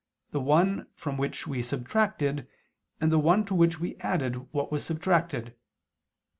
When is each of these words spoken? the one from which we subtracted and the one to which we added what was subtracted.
the 0.31 0.39
one 0.39 0.87
from 0.95 1.15
which 1.15 1.45
we 1.45 1.61
subtracted 1.61 2.47
and 2.99 3.11
the 3.11 3.19
one 3.19 3.45
to 3.45 3.53
which 3.53 3.79
we 3.79 3.97
added 3.97 4.51
what 4.51 4.71
was 4.71 4.83
subtracted. 4.83 5.53